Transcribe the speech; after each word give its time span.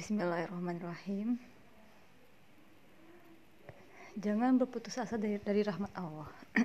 Bismillahirrahmanirrahim. 0.00 1.36
Jangan 4.16 4.56
berputus 4.56 4.96
asa 4.96 5.20
dari, 5.20 5.36
dari 5.36 5.60
rahmat 5.60 5.92
Allah. 5.92 6.24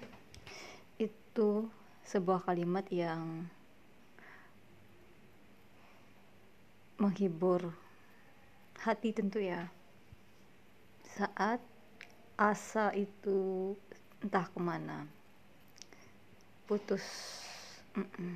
Itu 1.11 1.67
sebuah 2.07 2.47
kalimat 2.47 2.87
yang 2.87 3.43
menghibur 6.95 7.75
hati 8.79 9.11
tentu 9.11 9.43
ya. 9.43 9.67
Saat 11.03 11.59
asa 12.39 12.95
itu 12.95 13.75
entah 14.23 14.47
ke 14.47 14.63
mana, 14.63 15.11
putus. 16.71 17.03
Mm 17.99 18.07
-mm. 18.15 18.35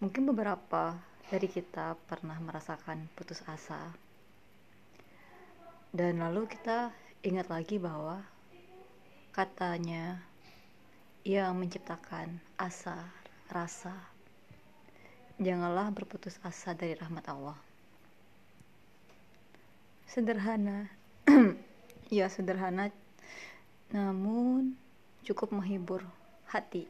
Mungkin 0.00 0.22
beberapa 0.32 0.96
dari 1.26 1.50
kita 1.50 1.98
pernah 2.06 2.38
merasakan 2.38 3.10
putus 3.18 3.42
asa. 3.50 3.90
Dan 5.90 6.22
lalu 6.22 6.46
kita 6.46 6.94
ingat 7.26 7.50
lagi 7.50 7.82
bahwa 7.82 8.22
katanya 9.34 10.22
yang 11.26 11.58
menciptakan 11.58 12.38
asa 12.54 13.10
rasa. 13.50 13.94
Janganlah 15.42 15.90
berputus 15.90 16.38
asa 16.46 16.78
dari 16.78 16.94
rahmat 16.94 17.26
Allah. 17.26 17.58
Sederhana. 20.06 20.86
Ya 22.06 22.30
sederhana. 22.30 22.94
Namun 23.90 24.78
cukup 25.26 25.50
menghibur 25.50 26.06
hati 26.46 26.86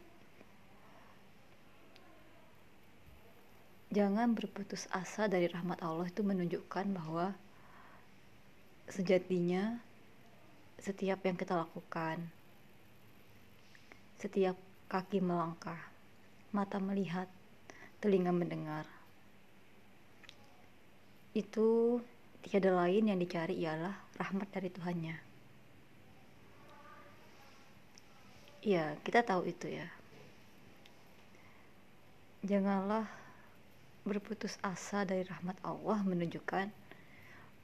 jangan 3.96 4.36
berputus 4.36 4.84
asa 4.92 5.24
dari 5.24 5.48
rahmat 5.48 5.80
Allah. 5.80 6.04
Itu 6.04 6.20
menunjukkan 6.20 6.92
bahwa 6.92 7.32
sejatinya 8.92 9.80
setiap 10.76 11.24
yang 11.24 11.34
kita 11.34 11.56
lakukan 11.56 12.20
setiap 14.20 14.54
kaki 14.86 15.18
melangkah 15.18 15.80
mata 16.54 16.78
melihat 16.78 17.26
telinga 17.98 18.30
mendengar 18.30 18.86
itu 21.34 21.98
tiada 22.46 22.72
lain 22.72 23.10
yang 23.12 23.18
dicari 23.20 23.60
ialah 23.60 23.92
rahmat 24.16 24.48
dari 24.48 24.72
Tuhannya. 24.72 25.16
Iya 28.64 28.96
kita 29.04 29.20
tahu 29.20 29.44
itu 29.50 29.68
ya. 29.68 29.88
Janganlah 32.46 33.25
berputus 34.06 34.54
asa 34.62 35.02
dari 35.02 35.26
rahmat 35.26 35.58
Allah 35.66 35.98
menunjukkan 36.06 36.70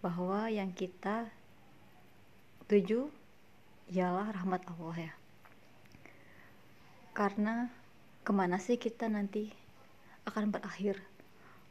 bahwa 0.02 0.50
yang 0.50 0.74
kita 0.74 1.30
tuju 2.66 3.06
ialah 3.94 4.34
rahmat 4.34 4.66
Allah 4.66 4.96
ya. 5.06 5.12
Karena 7.14 7.70
ke 8.26 8.32
mana 8.34 8.58
sih 8.58 8.74
kita 8.74 9.06
nanti 9.06 9.54
akan 10.26 10.50
berakhir? 10.50 10.98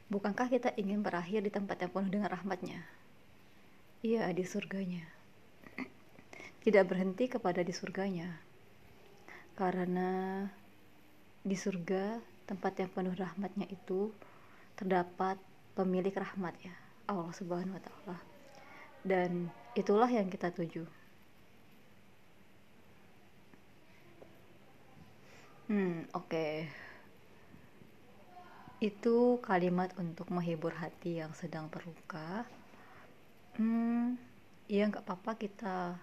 Bukankah 0.07 0.47
kita 0.47 0.71
ingin 0.79 1.03
berakhir 1.03 1.43
di 1.43 1.51
tempat 1.51 1.83
yang 1.83 1.91
penuh 1.91 2.11
dengan 2.11 2.31
rahmatnya? 2.31 2.79
Iya 4.03 4.31
di 4.31 4.47
surganya. 4.47 5.03
Tidak 6.63 6.83
berhenti 6.87 7.27
kepada 7.27 7.59
di 7.59 7.75
surganya. 7.75 8.27
Karena 9.59 10.43
di 11.41 11.57
surga 11.57 12.21
tempat 12.47 12.73
yang 12.79 12.91
penuh 12.93 13.15
rahmatnya 13.17 13.67
itu 13.67 14.13
terdapat 14.81 15.37
pemilik 15.77 16.09
rahmat 16.09 16.57
ya 16.65 16.73
Allah 17.05 17.29
Subhanahu 17.37 17.77
wa 17.77 17.83
taala. 17.85 18.17
Dan 19.05 19.53
itulah 19.77 20.09
yang 20.09 20.25
kita 20.25 20.49
tuju. 20.49 20.89
Hmm, 25.69 26.09
oke. 26.17 26.25
Okay. 26.25 26.65
Itu 28.81 29.37
kalimat 29.45 29.93
untuk 30.01 30.33
menghibur 30.33 30.73
hati 30.73 31.21
yang 31.21 31.37
sedang 31.37 31.69
terluka. 31.69 32.49
Hmm, 33.61 34.17
ya 34.65 34.89
nggak 34.89 35.05
apa-apa 35.05 35.37
kita 35.37 35.93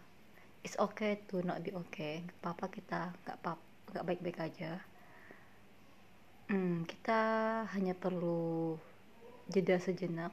it's 0.62 0.78
okay 0.78 1.18
to 1.26 1.42
not 1.42 1.66
be 1.66 1.74
okay. 1.74 2.22
Nggak 2.22 2.38
apa-apa 2.46 2.66
kita 2.70 3.00
nggak 3.26 3.36
apa 3.42 3.52
nggak 3.90 4.06
baik-baik 4.06 4.38
aja 4.38 4.78
Hmm, 6.48 6.88
kita 6.88 7.20
hanya 7.76 7.92
perlu 7.92 8.72
jeda 9.52 9.76
sejenak 9.76 10.32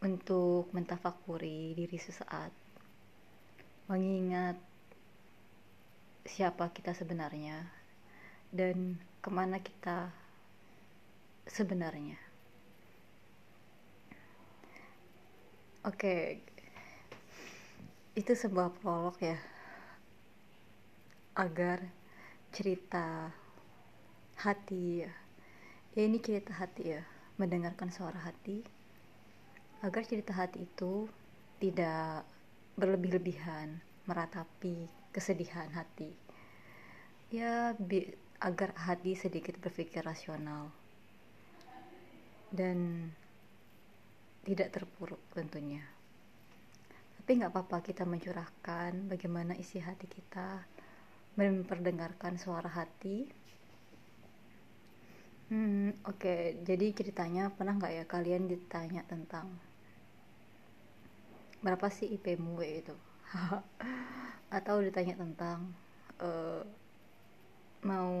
untuk 0.00 0.72
mentafakuri 0.72 1.76
diri 1.76 2.00
sesaat, 2.00 2.48
mengingat 3.92 4.56
siapa 6.24 6.72
kita 6.72 6.96
sebenarnya 6.96 7.68
dan 8.48 8.96
ke 9.20 9.28
mana 9.28 9.60
kita 9.60 10.08
sebenarnya. 11.44 12.16
Oke, 15.84 16.40
itu 18.16 18.32
sebuah 18.32 18.72
prolog 18.80 19.20
ya, 19.20 19.36
agar 21.36 21.84
cerita 22.48 23.41
hati. 24.40 25.04
Ya 25.04 25.12
ya 25.92 26.02
ini 26.08 26.18
cerita 26.22 26.56
hati 26.56 26.96
ya. 26.96 27.02
Mendengarkan 27.36 27.92
suara 27.92 28.16
hati. 28.22 28.64
Agar 29.82 30.06
cerita 30.06 30.32
hati 30.32 30.64
itu 30.64 31.10
tidak 31.58 32.24
berlebih-lebihan 32.78 33.82
meratapi 34.08 34.88
kesedihan 35.12 35.68
hati. 35.74 36.14
Ya 37.28 37.76
bi 37.76 38.08
agar 38.42 38.74
hati 38.74 39.14
sedikit 39.14 39.58
berpikir 39.60 40.02
rasional. 40.06 40.72
Dan 42.52 43.08
tidak 44.42 44.74
terpuruk 44.74 45.22
tentunya. 45.32 45.82
Tapi 47.22 47.38
nggak 47.38 47.54
apa-apa 47.54 47.86
kita 47.86 48.02
mencurahkan 48.02 49.06
bagaimana 49.06 49.54
isi 49.54 49.78
hati 49.78 50.10
kita 50.10 50.66
memperdengarkan 51.38 52.36
suara 52.36 52.68
hati 52.68 53.30
Hmm, 55.52 55.92
oke. 56.08 56.16
Okay. 56.16 56.40
Jadi 56.64 56.96
ceritanya 56.96 57.52
pernah 57.52 57.76
nggak 57.76 57.92
ya 57.92 58.04
kalian 58.08 58.48
ditanya 58.48 59.04
tentang 59.04 59.52
berapa 61.60 61.92
sih 61.92 62.08
IP-mu 62.16 62.56
itu? 62.64 62.96
Atau 64.56 64.80
ditanya 64.80 65.12
tentang 65.20 65.76
uh, 66.24 66.64
mau 67.84 68.12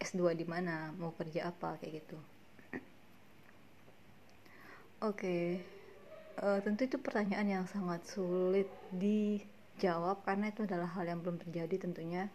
S2 0.00 0.32
di 0.32 0.48
mana, 0.48 0.96
mau 0.96 1.12
kerja 1.12 1.52
apa 1.52 1.76
kayak 1.76 1.92
gitu. 2.00 2.18
Oke. 5.04 5.12
Okay. 5.12 5.44
Uh, 6.40 6.56
eh, 6.56 6.58
tentu 6.64 6.88
itu 6.88 6.96
pertanyaan 6.96 7.60
yang 7.60 7.64
sangat 7.68 8.00
sulit 8.08 8.72
dijawab 8.96 10.24
karena 10.24 10.48
itu 10.48 10.64
adalah 10.64 10.88
hal 10.96 11.04
yang 11.04 11.20
belum 11.20 11.36
terjadi 11.36 11.84
tentunya 11.84 12.32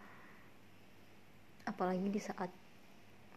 apalagi 1.66 2.06
di 2.14 2.22
saat 2.22 2.54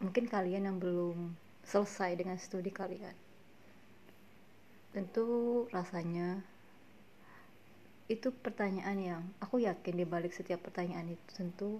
mungkin 0.01 0.25
kalian 0.25 0.65
yang 0.65 0.77
belum 0.81 1.37
selesai 1.61 2.17
dengan 2.17 2.35
studi 2.41 2.73
kalian. 2.73 3.13
Tentu 4.91 5.25
rasanya 5.69 6.41
itu 8.09 8.33
pertanyaan 8.33 8.97
yang 8.99 9.21
aku 9.39 9.63
yakin 9.63 9.95
di 9.95 10.03
balik 10.03 10.35
setiap 10.35 10.67
pertanyaan 10.67 11.15
itu 11.15 11.29
tentu 11.31 11.79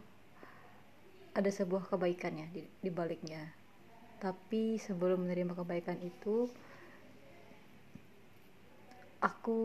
ada 1.36 1.50
sebuah 1.50 1.92
kebaikan 1.92 2.40
ya 2.40 2.48
di, 2.54 2.90
baliknya. 2.94 3.52
Tapi 4.22 4.78
sebelum 4.78 5.26
menerima 5.26 5.58
kebaikan 5.58 5.98
itu 6.00 6.46
aku 9.18 9.60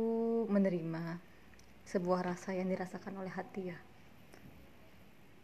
menerima 0.48 1.20
sebuah 1.86 2.34
rasa 2.34 2.56
yang 2.56 2.66
dirasakan 2.72 3.20
oleh 3.20 3.30
hati 3.30 3.70
ya. 3.70 3.78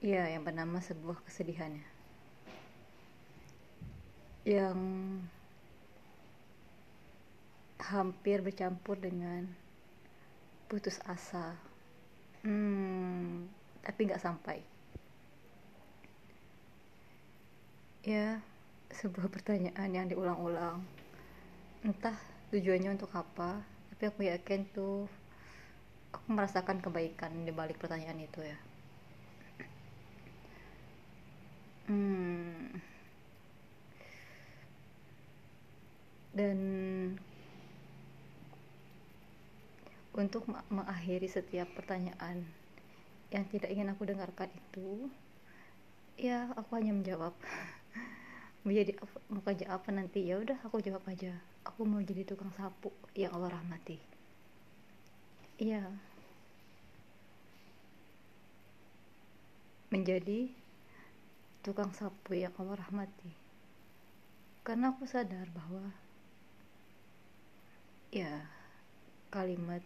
Iya 0.03 0.35
yang 0.35 0.43
bernama 0.43 0.83
sebuah 0.83 1.23
kesedihan 1.23 1.71
ya 1.71 1.92
yang 4.43 4.79
hampir 7.79 8.43
bercampur 8.43 8.99
dengan 8.99 9.47
putus 10.67 10.99
asa. 11.07 11.55
Hmm, 12.43 13.47
tapi 13.83 14.11
nggak 14.11 14.23
sampai. 14.23 14.59
Ya 18.03 18.43
sebuah 18.91 19.31
pertanyaan 19.31 19.91
yang 19.95 20.07
diulang-ulang. 20.11 20.83
Entah 21.87 22.19
tujuannya 22.51 22.99
untuk 22.99 23.11
apa 23.15 23.63
tapi 23.95 24.03
aku 24.11 24.21
yakin 24.27 24.67
tuh 24.75 25.07
aku 26.11 26.27
merasakan 26.27 26.83
kebaikan 26.83 27.47
di 27.47 27.55
balik 27.55 27.79
pertanyaan 27.79 28.19
itu 28.19 28.43
ya. 28.43 28.59
Hmm 31.87 32.92
dan 36.33 36.59
untuk 40.13 40.45
mengakhiri 40.69 41.29
setiap 41.29 41.69
pertanyaan 41.73 42.45
yang 43.33 43.49
tidak 43.49 43.73
ingin 43.73 43.89
aku 43.89 44.05
dengarkan 44.05 44.53
itu 44.53 45.09
ya 46.21 46.53
aku 46.57 46.77
hanya 46.77 46.93
menjawab. 46.93 47.33
Mau 48.63 48.71
mau 49.27 49.43
kerja 49.43 49.75
apa 49.75 49.91
nanti? 49.91 50.23
Ya 50.23 50.39
udah 50.39 50.55
aku 50.63 50.79
jawab 50.79 51.03
aja. 51.11 51.35
Aku 51.67 51.83
mau 51.83 51.99
jadi 51.99 52.23
tukang 52.23 52.55
sapu. 52.55 52.95
Yang 53.11 53.35
Allah 53.35 53.59
rahmati. 53.59 53.99
Iya. 55.59 55.83
Menjadi 59.91 60.47
tukang 61.67 61.91
sapu. 61.91 62.39
Yang 62.39 62.55
Allah 62.63 62.87
rahmati. 62.87 63.35
Karena 64.63 64.95
aku 64.95 65.11
sadar 65.11 65.51
bahwa 65.51 65.91
ya 68.13 68.45
kalimat 69.33 69.81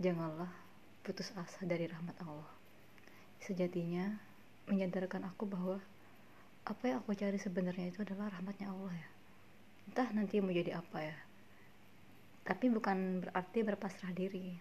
janganlah 0.00 0.48
putus 1.04 1.36
asa 1.36 1.68
dari 1.68 1.84
rahmat 1.84 2.16
Allah. 2.24 2.48
Sejatinya 3.44 4.16
menyadarkan 4.64 5.28
aku 5.28 5.44
bahwa 5.44 5.76
apa 6.64 6.82
yang 6.88 7.04
aku 7.04 7.12
cari 7.12 7.36
sebenarnya 7.36 7.92
itu 7.92 8.00
adalah 8.00 8.32
rahmatnya 8.32 8.72
Allah 8.72 8.96
ya. 8.96 9.08
Entah 9.92 10.08
nanti 10.16 10.40
mau 10.40 10.48
jadi 10.48 10.80
apa 10.80 10.98
ya. 11.04 11.18
Tapi 12.48 12.72
bukan 12.72 13.28
berarti 13.28 13.58
berpasrah 13.60 14.16
diri. 14.16 14.56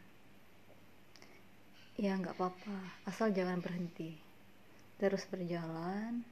Ya 1.95 2.11
nggak 2.19 2.35
apa-apa. 2.35 3.07
Asal 3.07 3.31
jangan 3.31 3.63
berhenti. 3.63 4.19
Terus 4.99 5.23
berjalan. 5.31 6.27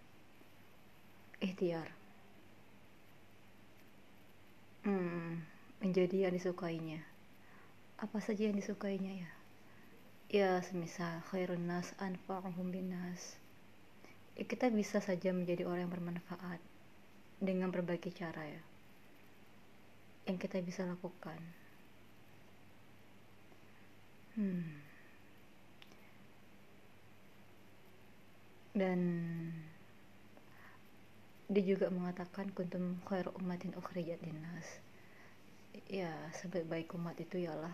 Ikhtiar. 1.40 1.88
Hmm, 4.84 5.55
menjadi 5.80 6.28
yang 6.28 6.34
disukainya? 6.36 7.02
Apa 8.00 8.20
saja 8.20 8.48
yang 8.48 8.58
disukainya 8.60 9.26
ya? 9.26 9.32
Ya 10.28 10.50
semisal 10.64 11.24
khairun 11.32 11.70
nas 11.70 11.96
anfa'uhum 12.02 12.74
binas 12.74 13.40
ya, 14.36 14.44
kita 14.44 14.68
bisa 14.74 15.00
saja 15.00 15.32
menjadi 15.32 15.64
orang 15.64 15.88
yang 15.88 15.94
bermanfaat 15.94 16.60
dengan 17.40 17.70
berbagai 17.72 18.12
cara 18.12 18.44
ya 18.44 18.64
yang 20.26 20.42
kita 20.42 20.58
bisa 20.66 20.82
lakukan. 20.84 21.38
Hmm. 24.36 24.86
dan 28.76 29.00
dia 31.48 31.64
juga 31.64 31.88
mengatakan 31.88 32.52
kuntum 32.52 33.00
khairu 33.08 33.32
ummatin 33.40 33.72
ukhrijat 33.80 34.20
linnas 34.20 34.68
ya 35.92 36.12
sebaik-baik 36.40 36.94
umat 36.96 37.20
itu 37.20 37.44
ialah 37.44 37.74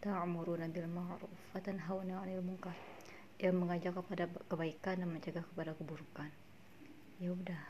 ta'muruna 0.00 0.72
bil 0.72 0.88
ma'ruf 0.88 1.40
wa 1.52 1.60
tanhauna 1.60 2.24
'anil 2.24 2.40
munkar. 2.40 2.76
Yang 3.40 3.56
mengajak 3.56 3.92
kepada 3.96 4.24
kebaikan 4.52 5.00
dan 5.00 5.08
mencegah 5.08 5.44
kepada 5.44 5.72
keburukan. 5.72 6.28
Ya 7.20 7.32
udah. 7.32 7.62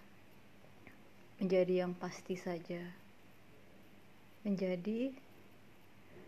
Menjadi 1.38 1.86
yang 1.86 1.94
pasti 1.94 2.34
saja. 2.34 2.82
Menjadi 4.42 5.14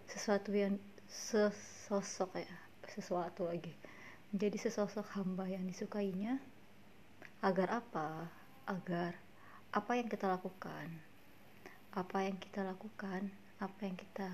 sesuatu 0.07 0.55
yang 0.55 0.79
sesosok 1.11 2.39
ya 2.39 2.57
sesuatu 2.87 3.51
lagi. 3.51 3.75
Menjadi 4.31 4.69
sesosok 4.69 5.07
hamba 5.19 5.51
yang 5.51 5.67
disukainya 5.67 6.39
agar 7.43 7.83
apa? 7.83 8.31
Agar 8.71 9.19
apa 9.75 9.93
yang 9.99 10.07
kita 10.07 10.31
lakukan 10.31 11.12
apa 11.93 12.25
yang 12.25 12.41
kita 12.41 12.65
lakukan 12.65 13.29
apa 13.61 13.81
yang 13.85 14.01
kita 14.01 14.33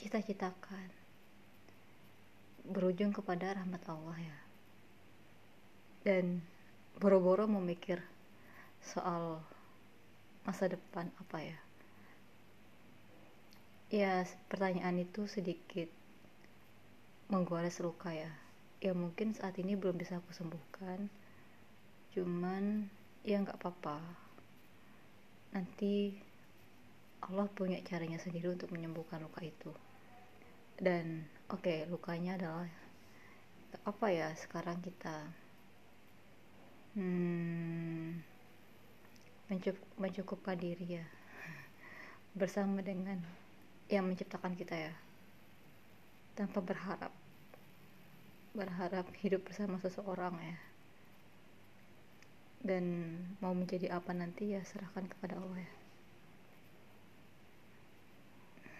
cita-citakan 0.00 0.88
berujung 2.64 3.12
kepada 3.12 3.60
rahmat 3.60 3.84
Allah 3.92 4.16
ya. 4.16 4.38
Dan 6.02 6.40
boro-boro 6.96 7.44
memikir 7.44 8.00
soal 8.80 9.44
masa 10.48 10.72
depan 10.72 11.12
apa 11.20 11.38
ya. 11.44 11.58
Ya 13.92 14.24
pertanyaan 14.48 14.96
itu 14.96 15.28
sedikit 15.28 15.92
menggores 17.28 17.84
luka 17.84 18.16
ya. 18.16 18.32
Ya 18.80 18.96
mungkin 18.96 19.36
saat 19.36 19.60
ini 19.60 19.76
belum 19.76 20.00
bisa 20.00 20.18
aku 20.18 20.32
sembuhkan. 20.32 21.12
Cuman 22.16 22.88
ya 23.22 23.44
nggak 23.44 23.60
apa-apa 23.60 24.21
nanti 25.52 26.16
Allah 27.22 27.46
punya 27.52 27.78
caranya 27.84 28.18
sendiri 28.18 28.50
untuk 28.50 28.72
menyembuhkan 28.72 29.22
luka 29.22 29.44
itu. 29.44 29.70
Dan 30.74 31.28
oke 31.52 31.62
okay, 31.62 31.78
lukanya 31.86 32.40
adalah 32.40 32.68
apa 33.86 34.06
ya 34.12 34.28
sekarang 34.36 34.84
kita 34.84 35.16
hmm, 36.98 38.20
mencukup, 39.52 39.86
mencukupkan 40.00 40.56
diri 40.58 40.98
ya. 40.98 41.06
Bersama 42.40 42.80
dengan 42.82 43.20
yang 43.92 44.08
menciptakan 44.08 44.56
kita 44.56 44.74
ya. 44.74 44.94
Tanpa 46.32 46.64
berharap 46.64 47.12
berharap 48.52 49.08
hidup 49.20 49.48
bersama 49.48 49.80
seseorang 49.80 50.36
ya 50.36 50.71
dan 52.62 53.18
mau 53.42 53.50
menjadi 53.50 53.90
apa 53.90 54.14
nanti 54.14 54.54
ya 54.54 54.62
serahkan 54.62 55.10
kepada 55.10 55.38
Allah 55.42 55.58
ya. 55.58 55.72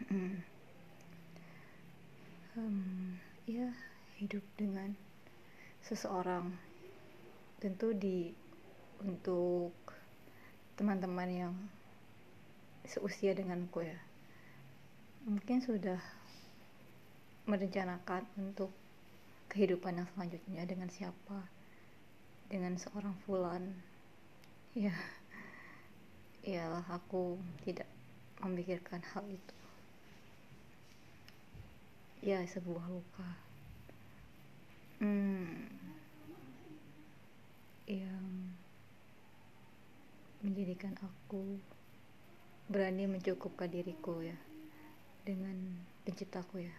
Hmm. 0.03 0.35
um, 2.59 3.19
ya 3.47 3.71
hidup 4.23 4.43
dengan 4.55 4.95
seseorang. 5.83 6.55
Tentu 7.63 7.95
di 7.95 8.35
untuk 9.03 9.75
teman-teman 10.75 11.31
yang 11.31 11.55
seusia 12.87 13.35
denganku 13.35 13.87
ya. 13.87 13.99
Mungkin 15.27 15.63
sudah 15.63 16.03
merencanakan 17.47 18.27
untuk 18.39 18.71
kehidupan 19.51 19.99
yang 19.99 20.09
selanjutnya 20.15 20.63
dengan 20.67 20.91
siapa 20.91 21.62
dengan 22.51 22.75
seorang 22.79 23.15
fulan. 23.27 23.75
Ya 24.73 24.95
ya 26.43 26.83
aku 26.91 27.39
tidak 27.63 27.87
memikirkan 28.43 29.05
hal 29.15 29.23
itu. 29.29 29.57
Ya 32.23 32.43
sebuah 32.47 32.87
luka. 32.91 33.31
Hmm, 35.03 35.67
yang 37.91 38.55
menjadikan 40.43 40.95
aku 41.03 41.59
berani 42.71 43.11
mencukupkan 43.11 43.71
diriku 43.71 44.23
ya. 44.23 44.39
Dengan 45.23 45.79
penciptaku 46.03 46.67
ya. 46.67 46.77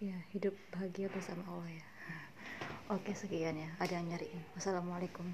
Ya 0.00 0.16
hidup 0.32 0.56
bahagia 0.72 1.12
bersama 1.12 1.44
Allah 1.44 1.80
ya 1.80 1.90
oke 2.90 3.14
sekian 3.14 3.54
ya. 3.54 3.70
Ada 3.78 4.02
yang 4.02 4.10
nyariin. 4.10 4.42
Wassalamualaikum 4.58 5.26